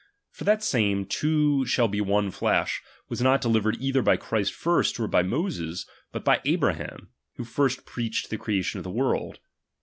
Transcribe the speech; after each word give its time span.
For 0.31 0.45
that 0.45 0.63
same, 0.63 1.05
two 1.05 1.63
shall 1.67 1.87
be 1.87 2.01
one 2.01 2.31
flesh, 2.31 2.81
was 3.07 3.21
not 3.21 3.39
delivered 3.39 3.79
either 3.79 4.01
by 4.01 4.17
Christ 4.17 4.51
first, 4.51 4.99
or 4.99 5.05
by 5.07 5.21
Moses, 5.21 5.85
but 6.11 6.25
by 6.25 6.41
Abraham, 6.43 7.09
who 7.35 7.43
first 7.43 7.85
preached 7.85 8.31
the 8.31 8.37
creation 8.39 8.79
of 8.79 8.83
the 8.83 8.89
world. 8.89 9.37